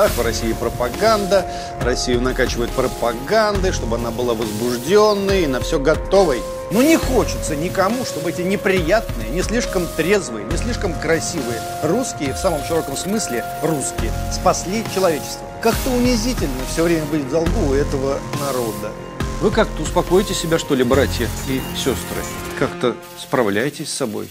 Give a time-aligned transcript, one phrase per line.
[0.00, 1.44] Ах, в России пропаганда,
[1.80, 6.40] Россию накачивают пропагандой, чтобы она была возбужденной и на все готовой.
[6.70, 12.38] Но не хочется никому, чтобы эти неприятные, не слишком трезвые, не слишком красивые русские, в
[12.38, 15.44] самом широком смысле русские, спасли человечество.
[15.60, 18.92] Как-то унизительно все время быть в долгу у этого народа.
[19.40, 22.22] Вы как-то успокоите себя, что ли, братья и сестры?
[22.56, 24.30] Как-то справляйтесь с собой.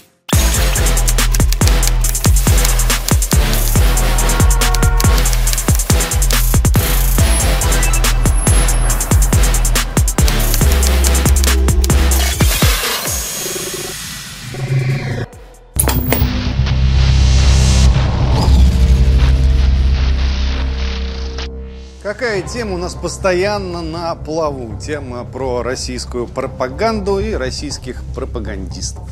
[22.07, 24.79] Какая тема у нас постоянно на плаву?
[24.79, 29.03] Тема про российскую пропаганду и российских пропагандистов.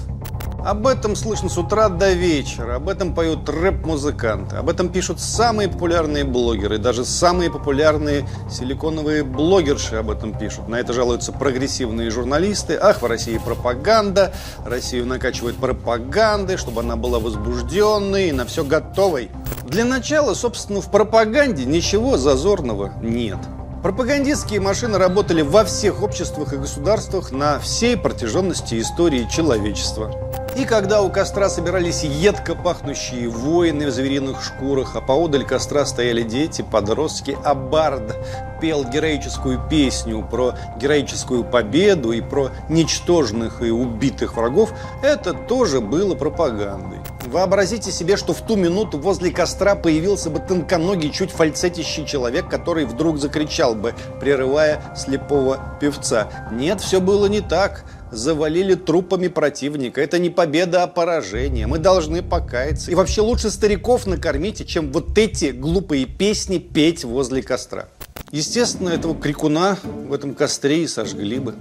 [0.66, 5.70] Об этом слышно с утра до вечера, об этом поют рэп-музыканты, об этом пишут самые
[5.70, 10.68] популярные блогеры, даже самые популярные силиконовые блогерши об этом пишут.
[10.68, 12.80] На это жалуются прогрессивные журналисты.
[12.82, 14.34] Ах, в России пропаганда,
[14.66, 19.30] Россию накачивают пропагандой, чтобы она была возбужденной и на все готовой.
[19.68, 23.38] Для начала, собственно, в пропаганде ничего зазорного нет.
[23.86, 30.12] Пропагандистские машины работали во всех обществах и государствах на всей протяженности истории человечества.
[30.58, 36.24] И когда у костра собирались едко пахнущие воины в звериных шкурах, а поодаль костра стояли
[36.24, 38.18] дети, подростки, а бард
[38.60, 46.16] пел героическую песню про героическую победу и про ничтожных и убитых врагов, это тоже было
[46.16, 47.02] пропагандой.
[47.36, 52.86] Вообразите себе, что в ту минуту возле костра появился бы тонконогий, чуть фальцетящий человек, который
[52.86, 56.30] вдруг закричал бы, прерывая слепого певца.
[56.54, 60.00] Нет, все было не так завалили трупами противника.
[60.00, 61.68] Это не победа, а поражение.
[61.68, 62.90] Мы должны покаяться.
[62.90, 67.90] И вообще лучше стариков накормите, чем вот эти глупые песни петь возле костра.
[68.32, 71.56] Естественно, этого крикуна в этом костре и сожгли бы.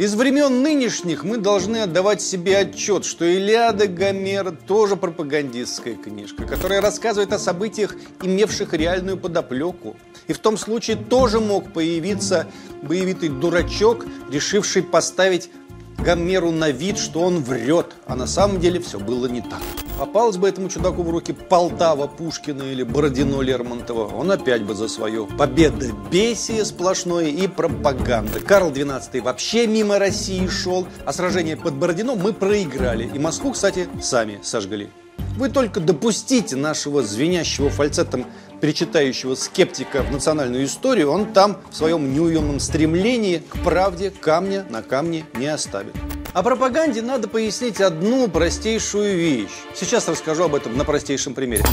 [0.00, 6.80] Из времен нынешних мы должны отдавать себе отчет, что Илиада Гомера тоже пропагандистская книжка, которая
[6.80, 9.96] рассказывает о событиях, имевших реальную подоплеку.
[10.26, 12.46] И в том случае тоже мог появиться
[12.80, 15.50] боевитый дурачок, решивший поставить
[15.98, 19.60] Гомеру на вид, что он врет, а на самом деле все было не так.
[20.00, 24.88] Попалось бы этому чудаку в руки Полтава Пушкина или Бородино Лермонтова, он опять бы за
[24.88, 25.26] свое.
[25.26, 28.40] Победа, бесие сплошное и пропаганда.
[28.40, 33.10] Карл XII вообще мимо России шел, а сражение под Бородино мы проиграли.
[33.12, 34.88] И Москву, кстати, сами сожгли.
[35.36, 38.24] Вы только допустите нашего звенящего фальцетом
[38.62, 44.80] перечитающего скептика в национальную историю, он там в своем неуемном стремлении к правде камня на
[44.80, 45.94] камне не оставит.
[46.32, 49.50] О пропаганде надо пояснить одну простейшую вещь.
[49.74, 51.64] Сейчас расскажу об этом на простейшем примере.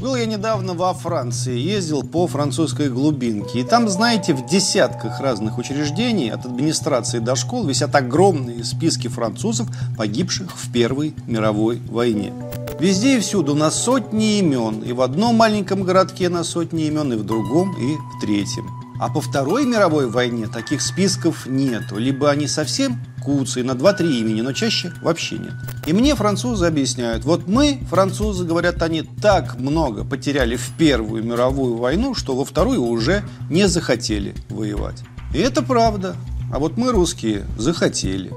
[0.00, 3.60] Был я недавно во Франции, ездил по французской глубинке.
[3.60, 9.68] И там, знаете, в десятках разных учреждений, от администрации до школ, висят огромные списки французов,
[9.98, 12.32] погибших в Первой мировой войне.
[12.82, 14.80] Везде и всюду на сотни имен.
[14.80, 18.68] И в одном маленьком городке на сотни имен, и в другом, и в третьем.
[18.98, 21.96] А по Второй мировой войне таких списков нету.
[21.96, 25.52] Либо они совсем куцые, на 2-3 имени, но чаще вообще нет.
[25.86, 31.76] И мне французы объясняют, вот мы, французы, говорят, они так много потеряли в Первую мировую
[31.76, 35.04] войну, что во Вторую уже не захотели воевать.
[35.32, 36.16] И это правда.
[36.52, 38.32] А вот мы, русские, захотели.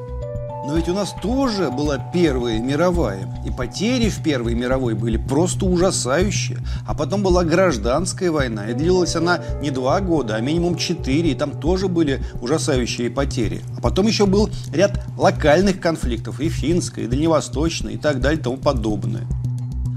[0.68, 3.28] Но ведь у нас тоже была Первая мировая.
[3.46, 6.58] И потери в Первой мировой были просто ужасающие.
[6.88, 8.68] А потом была гражданская война.
[8.70, 11.32] И длилась она не два года, а минимум четыре.
[11.32, 13.62] И там тоже были ужасающие потери.
[13.78, 16.40] А потом еще был ряд локальных конфликтов.
[16.40, 19.28] И финская, и дальневосточная, и так далее, и тому подобное.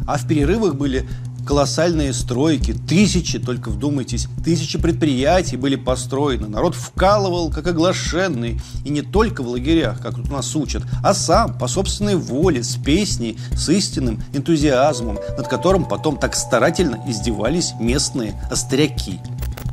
[0.06, 1.08] А в перерывах были
[1.48, 6.46] колоссальные стройки, тысячи, только вдумайтесь, тысячи предприятий были построены.
[6.46, 8.60] Народ вкалывал, как оглашенный.
[8.84, 12.76] И не только в лагерях, как тут нас учат, а сам, по собственной воле, с
[12.76, 19.18] песней, с истинным энтузиазмом, над которым потом так старательно издевались местные остряки.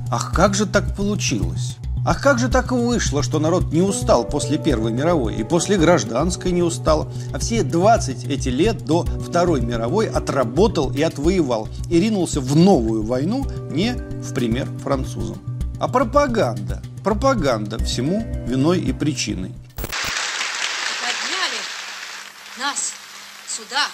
[0.09, 1.75] Ах, как же так получилось?
[2.05, 6.51] А как же так вышло, что народ не устал после Первой мировой и после гражданской
[6.51, 12.41] не устал, а все 20 эти лет до Второй мировой отработал и отвоевал и ринулся
[12.41, 15.41] в новую войну не в пример французам.
[15.79, 19.55] А пропаганда, пропаганда всему виной и причиной.
[21.01, 21.59] Подняли
[22.59, 22.93] нас
[23.47, 23.87] сюда,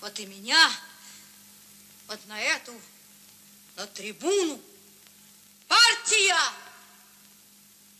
[0.00, 0.70] вот и меня,
[2.08, 2.72] вот на эту,
[3.76, 4.58] на трибуну.
[5.68, 6.61] Партия!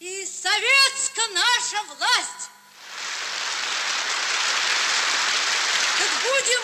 [0.03, 2.51] И советская наша власть.
[5.97, 6.61] Как будем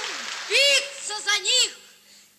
[0.48, 1.78] биться за них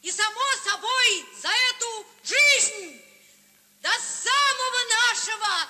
[0.01, 3.01] и, само собой, за эту жизнь
[3.81, 5.69] до самого нашего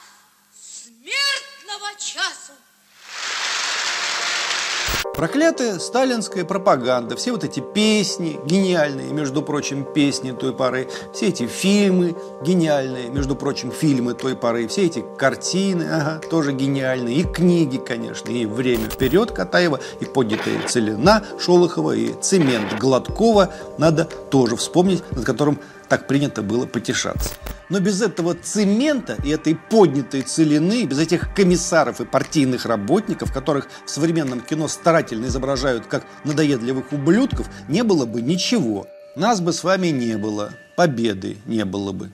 [0.52, 2.54] смертного часу.
[5.20, 11.46] Проклятая сталинская пропаганда, все вот эти песни, гениальные, между прочим, песни той поры, все эти
[11.46, 17.78] фильмы гениальные, между прочим, фильмы той поры, все эти картины, ага, тоже гениальные, и книги,
[17.78, 25.04] конечно, и «Время вперед» Катаева, и «Поднятая целина» Шолохова, и «Цемент» Гладкова, надо тоже вспомнить,
[25.12, 25.60] над которым
[25.90, 27.32] так принято было потешаться.
[27.70, 33.68] Но без этого цемента и этой поднятой целины, без этих комиссаров и партийных работников, которых
[33.86, 38.88] в современном кино старательно изображают как надоедливых ублюдков, не было бы ничего.
[39.16, 42.12] Нас бы с вами не было, победы не было бы.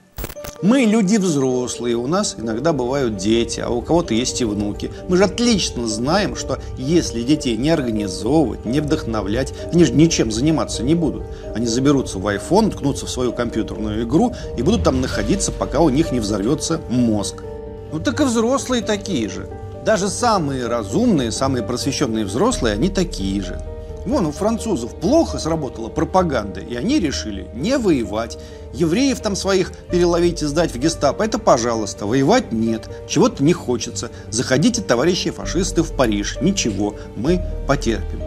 [0.65, 4.91] Мы люди взрослые, у нас иногда бывают дети, а у кого-то есть и внуки.
[5.07, 10.81] Мы же отлично знаем, что если детей не организовывать, не вдохновлять, они же ничем заниматься
[10.81, 11.21] не будут.
[11.53, 15.89] Они заберутся в iPhone, ткнутся в свою компьютерную игру и будут там находиться, пока у
[15.89, 17.43] них не взорвется мозг.
[17.91, 19.47] Ну так и взрослые такие же.
[19.85, 23.61] Даже самые разумные, самые просвещенные взрослые, они такие же.
[24.05, 28.37] Вон у французов плохо сработала пропаганда, и они решили не воевать.
[28.73, 34.11] Евреев там своих переловить и сдать в гестапо, это пожалуйста, воевать нет, чего-то не хочется.
[34.29, 38.21] Заходите, товарищи фашисты, в Париж, ничего, мы потерпим.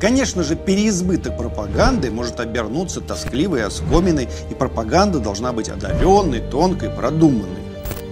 [0.00, 7.58] Конечно же, переизбыток пропаганды может обернуться тоскливой оскоминой, и пропаганда должна быть одаренной, тонкой, продуманной.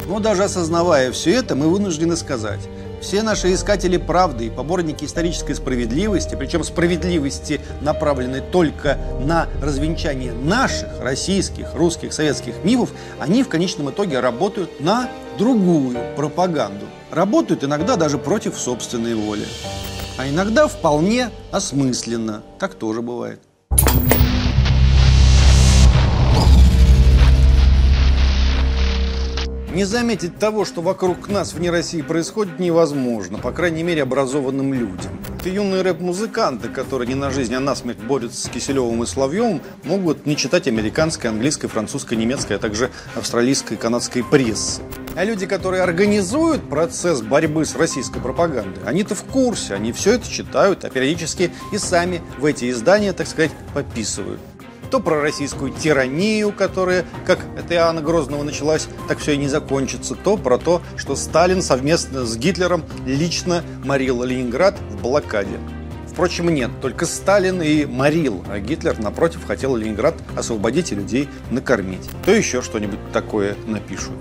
[0.07, 2.61] Но даже осознавая все это, мы вынуждены сказать,
[3.01, 11.01] все наши искатели правды и поборники исторической справедливости, причем справедливости, направленной только на развенчание наших
[11.01, 15.09] российских, русских, советских мифов, они в конечном итоге работают на
[15.39, 16.87] другую пропаганду.
[17.11, 19.47] Работают иногда даже против собственной воли.
[20.19, 22.43] А иногда вполне осмысленно.
[22.59, 23.41] Так тоже бывает.
[29.77, 35.13] Не заметить того, что вокруг нас вне России происходит, невозможно, по крайней мере, образованным людям.
[35.39, 39.61] Это юные рэп-музыканты, которые не на жизнь, а на смерть борются с Киселевым и Соловьевым,
[39.85, 44.81] могут не читать американской, английской, французской, немецкой, а также австралийской и канадской прессы.
[45.15, 50.27] А люди, которые организуют процесс борьбы с российской пропагандой, они-то в курсе, они все это
[50.27, 54.41] читают, а периодически и сами в эти издания, так сказать, подписывают
[54.87, 60.15] то про российскую тиранию, которая, как это Иоанна Грозного началась, так все и не закончится,
[60.15, 65.59] то про то, что Сталин совместно с Гитлером лично морил Ленинград в блокаде.
[66.17, 72.09] Впрочем, нет, только Сталин и морил, а Гитлер, напротив, хотел Ленинград освободить и людей накормить.
[72.25, 74.15] То еще что-нибудь такое напишут.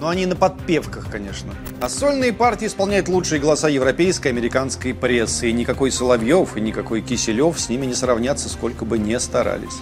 [0.00, 1.52] Но они на подпевках, конечно.
[1.80, 5.50] А сольные партии исполняют лучшие голоса европейской, американской прессы.
[5.50, 9.78] И никакой Соловьев, и никакой Киселев с ними не сравнятся, сколько бы не старались.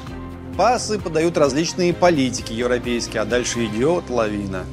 [0.56, 4.64] Пасы подают различные политики европейские, а дальше идет лавина.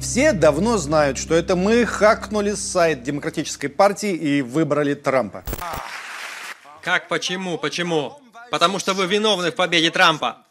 [0.00, 5.44] Все давно знают, что это мы хакнули сайт Демократической партии и выбрали Трампа.
[6.82, 7.56] Как почему?
[7.56, 8.20] Почему?
[8.50, 10.44] Потому что вы виновны в победе Трампа.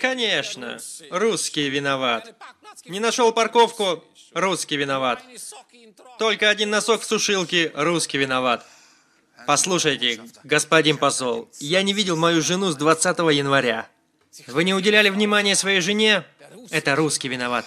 [0.00, 0.78] Конечно,
[1.10, 2.36] русский виноват.
[2.86, 5.24] Не нашел парковку, русский виноват.
[6.20, 8.64] Только один носок в сушилке, русский виноват.
[9.48, 13.88] Послушайте, господин посол, я не видел мою жену с 20 января.
[14.48, 16.24] Вы не уделяли внимания своей жене?
[16.70, 17.64] Это русский виноват.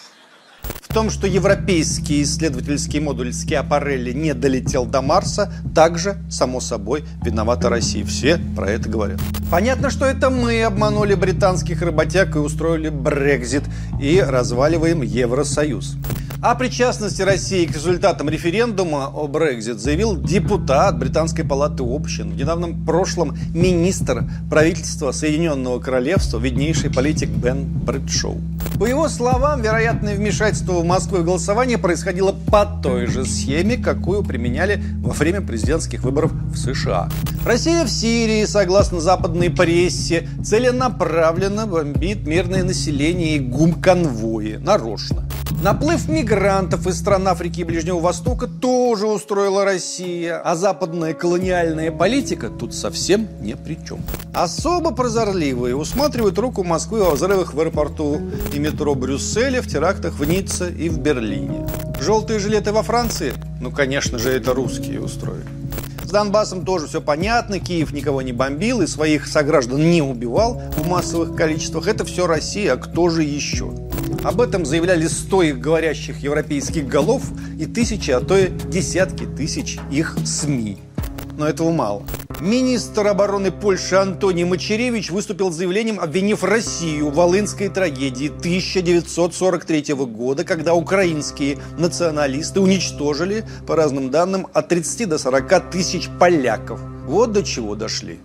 [0.82, 7.70] В том, что европейский исследовательский модуль Скиапарелли не долетел до Марса, также, само собой, виновата
[7.70, 8.04] Россия.
[8.04, 9.22] Все про это говорят.
[9.50, 13.64] Понятно, что это мы обманули британских работяг и устроили Брекзит
[14.02, 15.96] и разваливаем Евросоюз.
[16.40, 22.86] О причастности России к результатам референдума о Брекзит заявил депутат Британской палаты общин, в недавнем
[22.86, 28.40] прошлом министр правительства Соединенного Королевства, виднейший политик Бен Брэдшоу.
[28.78, 34.24] По его словам, вероятное вмешательство в Москву в голосование происходило по той же схеме, какую
[34.24, 37.10] применяли во время президентских выборов в США.
[37.44, 44.58] Россия в Сирии, согласно западной прессе, целенаправленно бомбит мирное население и гум-конвои.
[44.58, 45.27] Нарочно.
[45.64, 52.50] Наплыв мигрантов из стран Африки и Ближнего Востока тоже устроила Россия, а западная колониальная политика
[52.50, 54.00] тут совсем ни при чем.
[54.34, 58.22] Особо прозорливые усматривают руку Москвы во взрывах в аэропорту
[58.54, 61.68] и метро Брюсселя, в терактах в Ницце и в Берлине.
[62.00, 63.34] Желтые жилеты во Франции?
[63.60, 65.48] Ну, конечно же, это русские устроили.
[66.04, 67.60] С Донбассом тоже все понятно.
[67.60, 71.88] Киев никого не бомбил и своих сограждан не убивал в массовых количествах.
[71.88, 73.74] Это все Россия, а кто же еще?
[74.28, 77.24] Об этом заявляли сто их говорящих европейских голов
[77.58, 80.80] и тысячи, а то и десятки тысяч их СМИ.
[81.38, 82.04] Но этого мало.
[82.42, 90.44] Министр обороны Польши Антоний Мачеревич выступил с заявлением, обвинив Россию в Волынской трагедии 1943 года,
[90.44, 96.82] когда украинские националисты уничтожили, по разным данным, от 30 до 40 тысяч поляков.
[97.06, 98.20] Вот до чего дошли.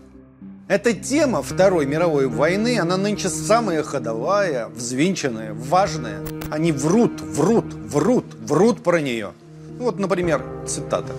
[0.73, 6.21] Эта тема Второй мировой войны, она нынче самая ходовая, взвинченная, важная.
[6.51, 9.33] Они врут, врут, врут, врут про нее.
[9.79, 11.13] Вот, например, цитата.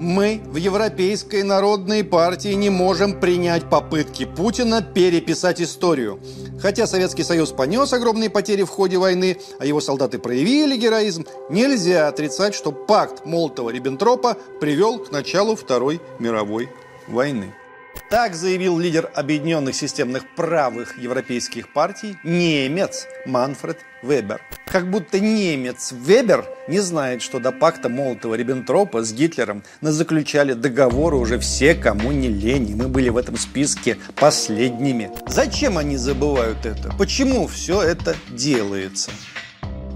[0.00, 6.18] Мы в Европейской народной партии не можем принять попытки Путина переписать историю.
[6.60, 12.08] Хотя Советский Союз понес огромные потери в ходе войны, а его солдаты проявили героизм, нельзя
[12.08, 16.68] отрицать, что пакт Молотова-Риббентропа привел к началу Второй мировой
[17.06, 17.54] войны.
[18.08, 24.40] Так заявил лидер объединенных системных правых европейских партий немец Манфред Вебер.
[24.64, 31.16] Как будто немец Вебер не знает, что до пакта Молотова-Риббентропа с Гитлером нас заключали договоры
[31.16, 35.10] уже все, кому не лень, и мы были в этом списке последними.
[35.26, 36.94] Зачем они забывают это?
[36.96, 39.10] Почему все это делается?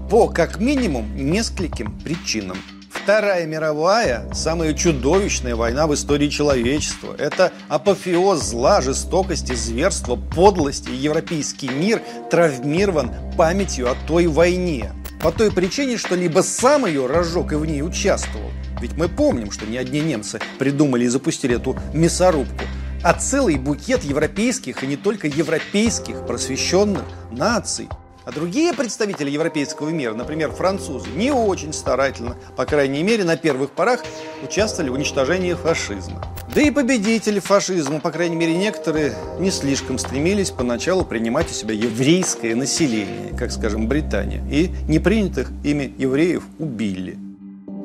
[0.09, 2.57] По, как минимум, нескольким причинам.
[3.03, 7.15] Вторая мировая– самая чудовищная война в истории человечества.
[7.17, 10.91] Это апофеоз зла, жестокости, зверства, подлости.
[10.91, 14.91] Европейский мир травмирован памятью о той войне.
[15.19, 18.51] По той причине, что либо сам ее разжег и в ней участвовал.
[18.79, 22.65] Ведь мы помним, что не одни немцы придумали и запустили эту мясорубку,
[23.03, 27.89] а целый букет европейских и не только европейских просвещенных наций–
[28.31, 33.71] а другие представители европейского мира, например, французы, не очень старательно, по крайней мере, на первых
[33.71, 34.03] порах
[34.43, 36.23] участвовали в уничтожении фашизма.
[36.53, 41.73] Да и победители фашизма, по крайней мере, некоторые не слишком стремились поначалу принимать у себя
[41.73, 47.30] еврейское население, как, скажем, Британия, и непринятых ими евреев убили.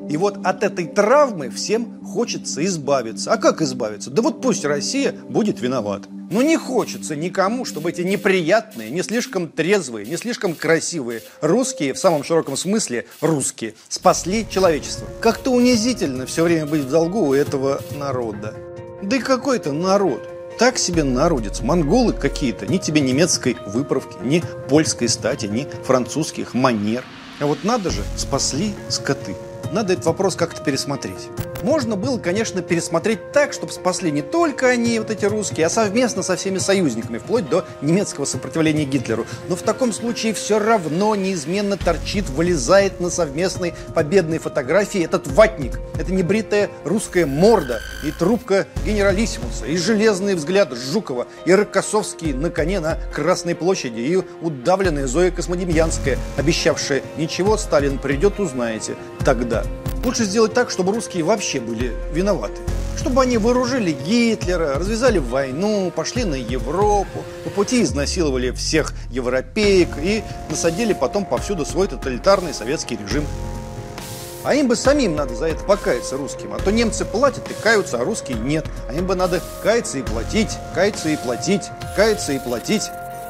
[0.08, 3.32] И вот от этой травмы всем хочется избавиться.
[3.32, 4.10] А как избавиться?
[4.10, 6.08] Да вот пусть Россия будет виновата.
[6.30, 11.98] Но не хочется никому, чтобы эти неприятные, не слишком трезвые, не слишком красивые русские, в
[11.98, 15.06] самом широком смысле русские, спасли человечество.
[15.20, 18.54] Как-то унизительно все время быть в долгу у этого народа.
[19.02, 20.28] Да и какой-то народ.
[20.58, 27.04] Так себе народец, монголы какие-то, ни тебе немецкой выправки, ни польской стати, ни французских манер.
[27.40, 29.36] А вот надо же, спасли скоты.
[29.73, 31.28] Надо этот вопрос как-то пересмотреть
[31.62, 36.22] можно было, конечно, пересмотреть так, чтобы спасли не только они, вот эти русские, а совместно
[36.22, 39.26] со всеми союзниками, вплоть до немецкого сопротивления Гитлеру.
[39.48, 45.78] Но в таком случае все равно неизменно торчит, вылезает на совместной победной фотографии этот ватник.
[45.98, 52.80] Это небритая русская морда и трубка генералиссимуса, и железный взгляд Жукова, и Рокоссовский на коне
[52.80, 59.64] на Красной площади, и удавленная Зоя Космодемьянская, обещавшая «Ничего, Сталин придет, узнаете» тогда.
[60.06, 62.62] Лучше сделать так, чтобы русские вообще были виноваты.
[62.96, 70.22] Чтобы они вооружили Гитлера, развязали войну, пошли на Европу, по пути изнасиловали всех европеек и
[70.48, 73.26] насадили потом повсюду свой тоталитарный советский режим.
[74.44, 76.54] А им бы самим надо за это покаяться русским.
[76.54, 78.64] А то немцы платят и каются, а русские нет.
[78.88, 81.62] А им бы надо каяться и платить, каяться и платить,
[81.96, 82.84] каяться и платить.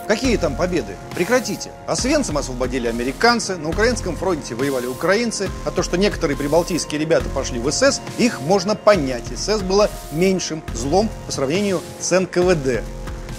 [0.07, 0.97] Какие там победы?
[1.15, 1.71] Прекратите.
[1.87, 7.29] А Свенцем освободили американцы, на украинском фронте воевали украинцы, а то, что некоторые прибалтийские ребята
[7.29, 9.25] пошли в СС, их можно понять.
[9.37, 12.83] СС было меньшим злом по сравнению с НКВД.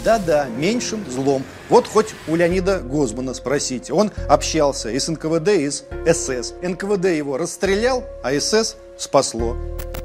[0.04, 1.44] Да-да, меньшим злом.
[1.70, 3.94] Вот хоть у Леонида Гозмана спросите.
[3.94, 6.54] Он общался и с НКВД, и с СС.
[6.62, 9.58] НКВД его расстрелял, а СС спасло.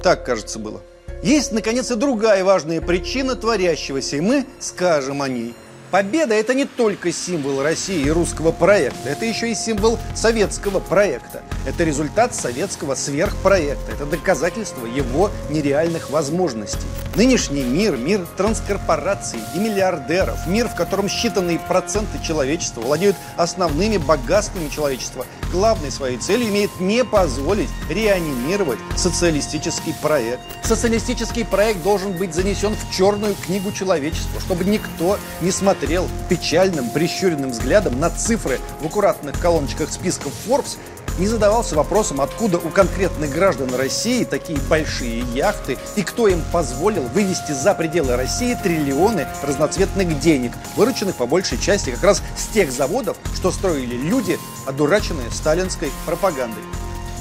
[0.03, 0.81] Так, кажется, было.
[1.23, 5.55] Есть, наконец, и другая важная причина творящегося, и мы скажем о ней.
[5.93, 11.43] Победа– это не только символ России и русского проекта, это еще и символ советского проекта.
[11.67, 16.87] Это результат советского сверхпроекта, это доказательство его нереальных возможностей.
[17.15, 24.71] Нынешний мир– мир транскорпораций и миллиардеров, мир, в котором считанные проценты человечества владеют основными богатствами
[24.71, 30.41] человечества, главной своей целью имеет не позволить реанимировать социалистический проект.
[30.65, 35.82] Социалистический проект должен быть занесен в черную книгу человечества, чтобы никто не смотрел
[36.29, 40.79] печальным, прищуренным взглядом на цифры в аккуратных колоночках списков Forbes
[41.19, 47.03] не задавался вопросом, откуда у конкретных граждан России такие большие яхты и кто им позволил
[47.03, 52.73] вывести за пределы России триллионы разноцветных денег, вырученных по большей части как раз с тех
[52.73, 56.63] заводов, что строили люди, одураченные сталинской пропагандой.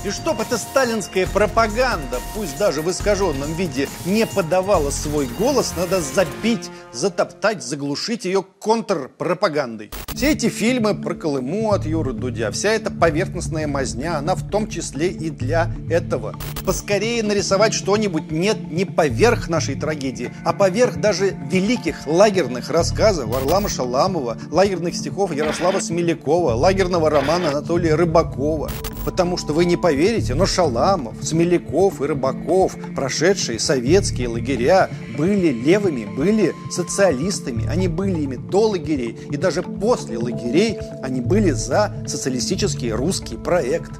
[0.04, 6.02] И чтоб эта сталинская пропаганда, пусть даже в искаженном виде, не подавала свой голос, надо
[6.02, 9.92] забить, затоптать, заглушить ее контрпропагандой.
[10.14, 14.68] Все эти фильмы про Колыму от Юры Дудя, вся эта поверхностная мазня, она в том
[14.68, 16.36] числе и для этого.
[16.66, 23.70] Поскорее нарисовать что-нибудь нет не поверх нашей трагедии, а поверх даже великих лагерных рассказов Варлама
[23.70, 28.70] Шаламова, лагерных стихов Ярослава Смелякова, лагерного романа Анатолия Рыбакова.
[29.06, 36.06] Потому что вы не поверите, но Шаламов, Смеляков и Рыбаков, прошедшие советские лагеря, были левыми,
[36.06, 37.68] были социалистами.
[37.68, 39.18] Они были ими до лагерей.
[39.32, 43.92] И даже после лагерей они были за социалистический русский проект.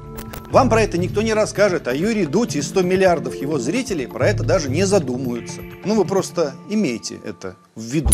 [0.50, 4.28] Вам про это никто не расскажет, а Юрий Дудь и 100 миллиардов его зрителей про
[4.28, 5.60] это даже не задумаются.
[5.84, 8.10] Ну, вы просто имейте это в виду.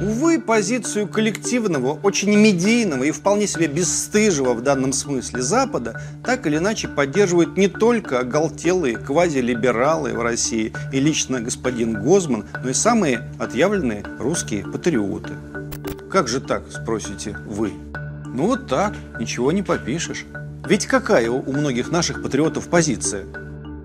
[0.00, 6.58] Увы, позицию коллективного, очень медийного и вполне себе бесстыжего в данном смысле Запада так или
[6.58, 13.22] иначе поддерживают не только оголтелые квазилибералы в России и лично господин Гозман, но и самые
[13.38, 15.32] отъявленные русские патриоты.
[16.10, 17.72] Как же так, спросите вы?
[18.26, 20.26] Ну вот так, ничего не попишешь.
[20.68, 23.24] Ведь какая у многих наших патриотов позиция?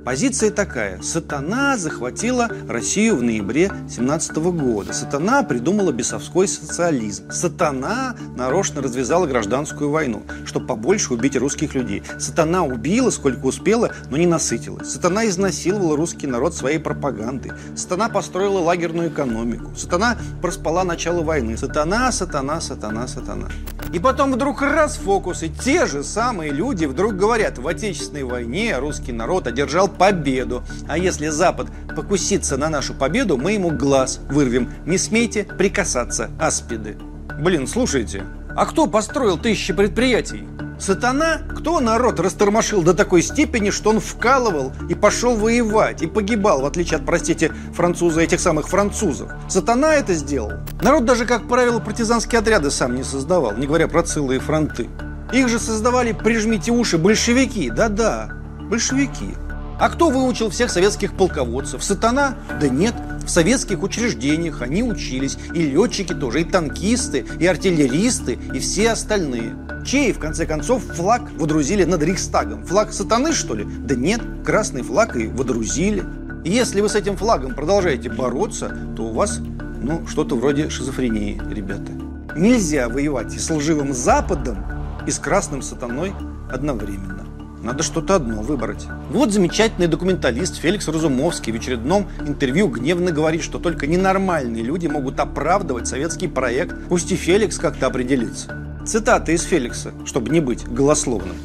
[0.04, 1.00] Позиция такая.
[1.04, 4.94] Сатана захватила Россию в ноябре 17 года.
[4.94, 7.30] Сатана придумала бесовской социализм.
[7.30, 12.02] Сатана нарочно развязала гражданскую войну, чтобы побольше убить русских людей.
[12.18, 14.92] Сатана убила, сколько успела, но не насытилась.
[14.92, 17.52] Сатана изнасиловала русский народ своей пропагандой.
[17.76, 19.76] Сатана построила лагерную экономику.
[19.76, 21.58] Сатана проспала начало войны.
[21.58, 23.50] Сатана, сатана, сатана, сатана.
[23.94, 28.78] И потом вдруг раз фокус, и те же самые люди вдруг говорят, в Отечественной войне
[28.80, 30.64] русский народ одержал победу.
[30.88, 34.72] А если Запад покусится на нашу победу, мы ему глаз вырвем.
[34.86, 36.98] Не смейте прикасаться, аспиды.
[37.40, 38.24] Блин, слушайте,
[38.56, 40.48] а кто построил тысячи предприятий?
[40.82, 41.42] Сатана?
[41.56, 46.66] Кто народ растормошил до такой степени, что он вкалывал и пошел воевать, и погибал, в
[46.66, 49.32] отличие от, простите, француза этих самых французов?
[49.48, 50.54] Сатана это сделал?
[50.82, 54.90] Народ даже, как правило, партизанские отряды сам не создавал, не говоря про целые фронты.
[55.32, 58.32] Их же создавали, прижмите уши, большевики, да-да,
[58.62, 59.36] большевики.
[59.82, 61.84] А кто выучил всех советских полководцев?
[61.84, 62.36] Сатана?
[62.60, 62.94] Да нет,
[63.26, 65.40] в советских учреждениях они учились.
[65.56, 69.56] И летчики тоже, и танкисты, и артиллеристы, и все остальные.
[69.84, 72.64] Чей, в конце концов, флаг водрузили над Рейхстагом?
[72.64, 73.66] Флаг сатаны, что ли?
[73.66, 76.04] Да нет, красный флаг и водрузили.
[76.44, 79.40] И если вы с этим флагом продолжаете бороться, то у вас,
[79.82, 81.92] ну, что-то вроде шизофрении, ребята.
[82.36, 84.64] Нельзя воевать и с лживым Западом,
[85.08, 86.14] и с красным сатаной
[86.52, 87.21] одновременно.
[87.62, 88.88] Надо что-то одно выбрать.
[89.12, 95.20] Вот замечательный документалист Феликс Разумовский в очередном интервью гневно говорит, что только ненормальные люди могут
[95.20, 96.76] оправдывать советский проект.
[96.90, 98.56] Пусть и Феликс как-то определится.
[98.86, 101.36] Цитата из Феликса, чтобы не быть голословным.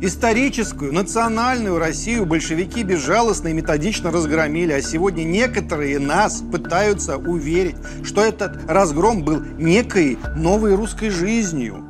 [0.00, 8.22] Историческую, национальную Россию большевики безжалостно и методично разгромили, а сегодня некоторые нас пытаются уверить, что
[8.22, 11.85] этот разгром был некой новой русской жизнью,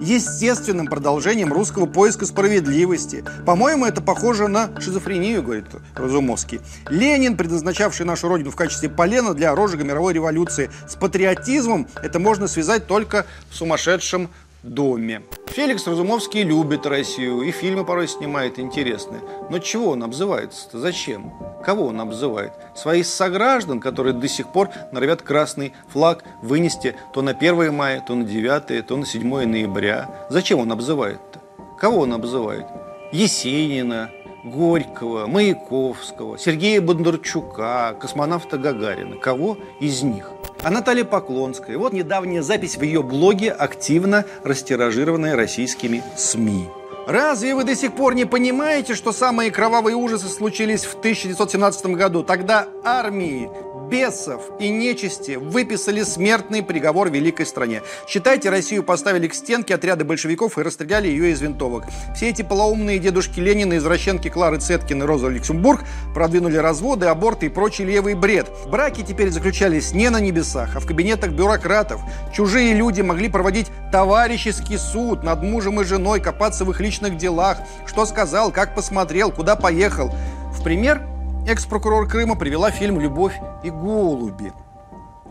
[0.00, 3.24] естественным продолжением русского поиска справедливости.
[3.46, 6.60] По-моему, это похоже на шизофрению, говорит Разумовский.
[6.88, 12.48] Ленин, предназначавший нашу родину в качестве полена для розжига мировой революции, с патриотизмом это можно
[12.48, 14.28] связать только в сумасшедшем
[14.68, 15.22] доме.
[15.46, 19.20] Феликс Разумовский любит Россию и фильмы порой снимает интересные.
[19.50, 20.78] Но чего он обзывается-то?
[20.78, 21.32] Зачем?
[21.64, 22.52] Кого он обзывает?
[22.76, 28.14] Своих сограждан, которые до сих пор норовят красный флаг вынести то на 1 мая, то
[28.14, 30.26] на 9, то на 7 ноября.
[30.30, 31.40] Зачем он обзывает-то?
[31.78, 32.66] Кого он обзывает?
[33.12, 34.10] Есенина,
[34.44, 39.16] Горького, Маяковского, Сергея Бондарчука, космонавта Гагарина.
[39.16, 40.30] Кого из них?
[40.62, 41.78] А Наталья Поклонская.
[41.78, 46.68] Вот недавняя запись в ее блоге, активно растиражированная российскими СМИ.
[47.08, 52.22] Разве вы до сих пор не понимаете, что самые кровавые ужасы случились в 1917 году?
[52.22, 53.48] Тогда армии
[53.88, 57.82] бесов и нечисти выписали смертный приговор великой стране.
[58.06, 61.84] Считайте, Россию поставили к стенке отряды большевиков и расстреляли ее из винтовок.
[62.14, 65.80] Все эти полоумные дедушки Ленина, извращенки Клары Цеткин и Роза Люксембург
[66.14, 68.50] продвинули разводы, аборты и прочий левый бред.
[68.66, 72.00] Браки теперь заключались не на небесах, а в кабинетах бюрократов.
[72.34, 77.58] Чужие люди могли проводить товарищеский суд над мужем и женой, копаться в их личных делах,
[77.86, 80.10] что сказал, как посмотрел, куда поехал.
[80.52, 81.02] В пример
[81.46, 84.52] Экс-прокурор Крыма привела фильм «Любовь и голуби».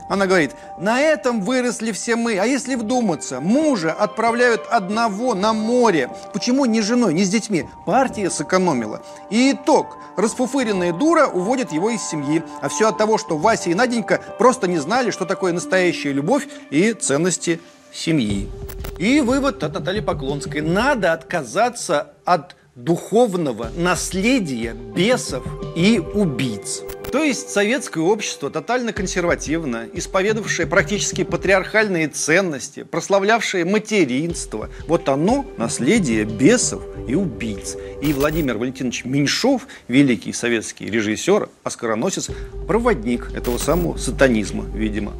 [0.09, 2.39] Она говорит, на этом выросли все мы.
[2.39, 6.09] А если вдуматься, мужа отправляют одного на море.
[6.31, 7.65] Почему не женой, не с детьми?
[7.85, 9.01] Партия сэкономила.
[9.29, 9.97] И итог.
[10.15, 12.41] Расфуфыренная дура уводит его из семьи.
[12.61, 16.47] А все от того, что Вася и Наденька просто не знали, что такое настоящая любовь
[16.69, 17.59] и ценности
[17.97, 18.47] семьи.
[18.97, 20.61] И вывод от Натальи Поклонской.
[20.61, 25.43] Надо отказаться от духовного наследия бесов
[25.75, 26.83] и убийц.
[27.11, 34.69] То есть советское общество тотально консервативно, исповедовавшее практически патриархальные ценности, прославлявшее материнство.
[34.87, 37.77] Вот оно наследие бесов и убийц.
[38.01, 42.29] И Владимир Валентинович Меньшов, великий советский режиссер, оскароносец,
[42.67, 45.13] проводник этого самого сатанизма, видимо.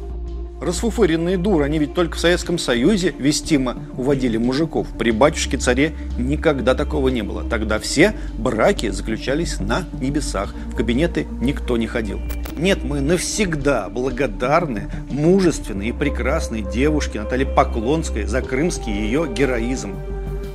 [0.60, 4.88] Расфуфыренные дуры, они ведь только в Советском Союзе вестимо уводили мужиков.
[4.98, 7.44] При батюшке-царе никогда такого не было.
[7.44, 10.54] Тогда все браки заключались на небесах.
[10.72, 12.20] В кабинеты никто не ходил.
[12.56, 19.94] Нет, мы навсегда благодарны мужественной и прекрасной девушке Наталье Поклонской за крымский ее героизм.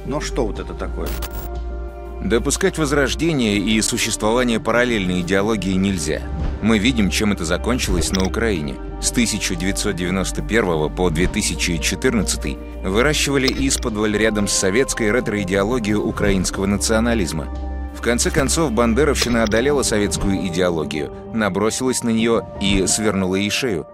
[0.06, 1.08] Но что вот это такое?
[2.24, 6.22] Допускать возрождение и существование параллельной идеологии нельзя.
[6.62, 8.76] Мы видим, чем это закончилось на Украине.
[9.02, 17.50] С 1991 по 2014 выращивали исподволь рядом с советской ретроидеологию украинского национализма.
[17.94, 23.86] В конце концов, бандеровщина одолела советскую идеологию, набросилась на нее и свернула ей шею.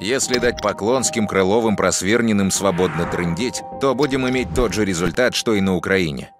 [0.00, 5.60] Если дать Поклонским, Крыловым, Просверниным свободно трындеть, то будем иметь тот же результат, что и
[5.60, 6.30] на Украине–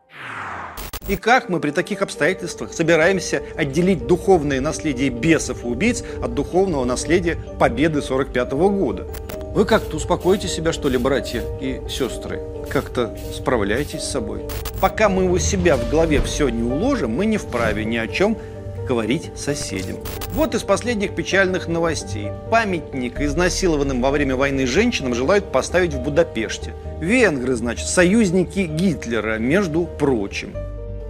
[1.08, 6.84] и как мы при таких обстоятельствах собираемся отделить духовное наследие бесов и убийц от духовного
[6.84, 9.06] наследия победы 45 -го года?
[9.54, 12.40] Вы как-то успокоите себя, что ли, братья и сестры?
[12.68, 14.42] Как-то справляйтесь с собой.
[14.80, 18.36] Пока мы у себя в голове все не уложим, мы не вправе ни о чем
[18.86, 19.96] говорить соседям.
[20.32, 22.28] Вот из последних печальных новостей.
[22.50, 26.72] Памятник изнасилованным во время войны женщинам желают поставить в Будапеште.
[27.00, 30.54] Венгры, значит, союзники Гитлера, между прочим.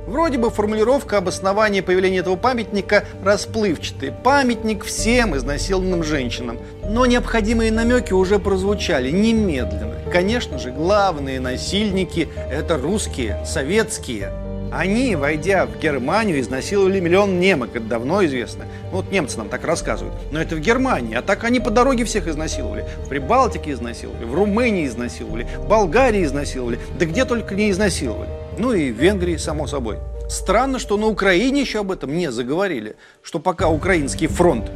[0.09, 4.11] Вроде бы формулировка обоснования появления этого памятника расплывчатый.
[4.11, 6.59] Памятник всем изнасилованным женщинам.
[6.89, 9.97] Но необходимые намеки уже прозвучали немедленно.
[10.11, 14.33] Конечно же, главные насильники– это русские, советские.
[14.73, 18.65] Они, войдя в Германию, изнасиловали миллион немок, это давно известно.
[18.85, 20.15] Ну, вот немцы нам так рассказывают.
[20.31, 22.87] Но это в Германии, а так они по дороге всех изнасиловали.
[23.05, 28.38] В Прибалтике изнасиловали, в Румынии изнасиловали, в Болгарии изнасиловали, да где только не изнасиловали.
[28.59, 29.99] Ну и Венгрии, само собой.
[30.29, 34.71] Странно, что на Украине еще об этом не заговорили, что пока украинский фронт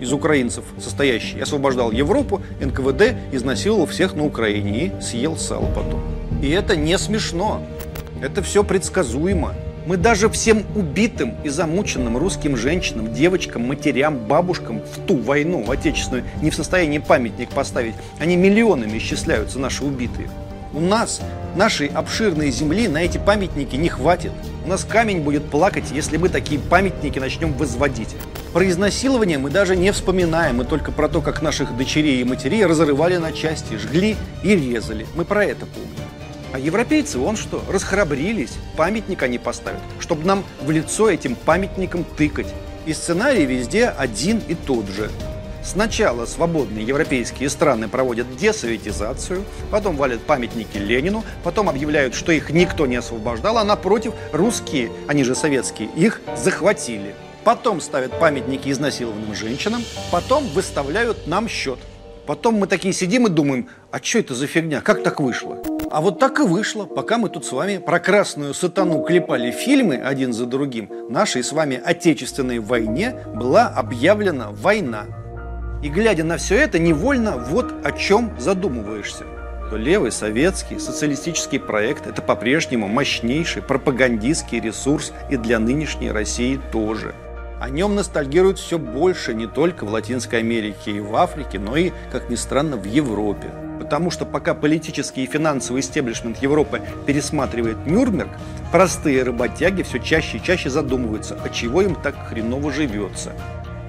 [0.00, 6.02] из украинцев состоящий освобождал Европу, НКВД изнасиловал всех на Украине и съел сало потом.
[6.42, 7.64] И это не смешно.
[8.20, 9.54] Это все предсказуемо.
[9.86, 15.70] Мы даже всем убитым и замученным русским женщинам, девочкам, матерям, бабушкам в ту войну, в
[15.70, 17.94] отечественную, не в состоянии памятник поставить.
[18.18, 20.28] Они миллионами исчисляются, наши убитые.
[20.74, 21.20] У нас,
[21.54, 24.32] нашей обширной земли, на эти памятники не хватит.
[24.64, 28.16] У нас камень будет плакать, если мы такие памятники начнем возводить.
[28.54, 32.64] Про изнасилование мы даже не вспоминаем, мы только про то, как наших дочерей и матерей
[32.64, 35.06] разрывали на части, жгли и резали.
[35.14, 35.90] Мы про это помним.
[36.54, 42.48] А европейцы, вон что, расхрабрились, памятник они поставят, чтобы нам в лицо этим памятником тыкать.
[42.86, 45.10] И сценарий везде один и тот же.
[45.64, 52.86] Сначала свободные европейские страны проводят десоветизацию, потом валят памятники Ленину, потом объявляют, что их никто
[52.86, 57.14] не освобождал, а напротив, русские, они же советские, их захватили.
[57.44, 61.78] Потом ставят памятники изнасилованным женщинам, потом выставляют нам счет.
[62.26, 65.58] Потом мы такие сидим и думаем, а что это за фигня, как так вышло?
[65.90, 69.96] А вот так и вышло, пока мы тут с вами про красную сатану клепали фильмы
[69.96, 75.06] один за другим, нашей с вами отечественной войне была объявлена война.
[75.82, 79.24] И глядя на все это, невольно вот о чем задумываешься.
[79.68, 87.14] То левый советский социалистический проект– это по-прежнему мощнейший пропагандистский ресурс и для нынешней России тоже.
[87.58, 91.90] О нем ностальгируют все больше не только в Латинской Америке и в Африке, но и,
[92.12, 93.48] как ни странно, в Европе.
[93.80, 98.30] Потому что пока политический и финансовый истеблишмент Европы пересматривает Нюрнберг,
[98.70, 103.32] простые работяги все чаще и чаще задумываются, а чего им так хреново живется.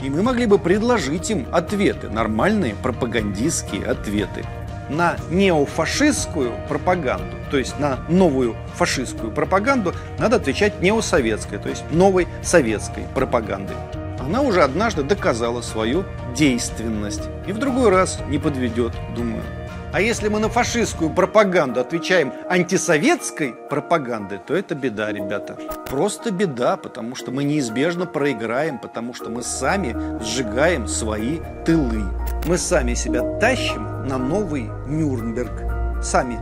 [0.03, 4.43] И мы могли бы предложить им ответы, нормальные пропагандистские ответы
[4.89, 12.27] на неофашистскую пропаганду, то есть на новую фашистскую пропаганду, надо отвечать неосоветской, то есть новой
[12.41, 13.77] советской пропагандой.
[14.19, 16.03] Она уже однажды доказала свою
[16.35, 19.43] действенность и в другой раз не подведет, думаю.
[19.93, 25.55] А если мы на фашистскую пропаганду отвечаем антисоветской пропагандой, то это беда, ребята.
[25.87, 32.05] Просто беда, потому что мы неизбежно проиграем, потому что мы сами сжигаем свои тылы.
[32.47, 36.03] Мы сами себя тащим на новый Нюрнберг.
[36.03, 36.39] Сами